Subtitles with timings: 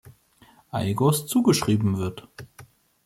[0.71, 2.27] Aigos zugeschrieben wird.